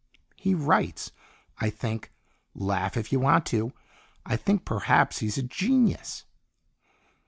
[0.35, 1.11] "He writes.
[1.59, 2.11] I think
[2.55, 3.71] laugh if you want to!
[4.25, 6.25] I think perhaps he's a genius."